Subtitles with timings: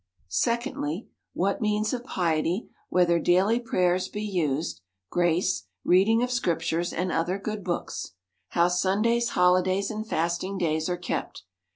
[0.29, 4.81] Secondly, what means of piety, whether daily prayers be used,
[5.11, 8.13] grace, reading of scrip tures, and other good books;
[8.49, 11.43] how Sundays, holidays, and fasting days are kept.